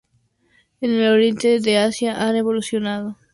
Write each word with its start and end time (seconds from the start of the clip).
En 0.81 0.89
el 0.93 1.11
Oriente 1.11 1.59
de 1.59 1.77
Asia 1.77 2.15
han 2.27 2.35
evolucionado 2.35 2.87
ganando 2.89 2.89
monumentalidad 2.89 3.11
y 3.11 3.13
altura. 3.19 3.27